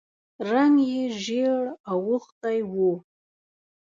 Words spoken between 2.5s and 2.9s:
و.